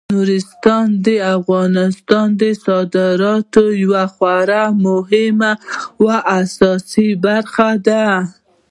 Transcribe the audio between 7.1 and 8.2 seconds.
برخه ده.